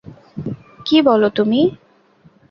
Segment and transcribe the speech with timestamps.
[0.85, 1.61] কী বল তুমি!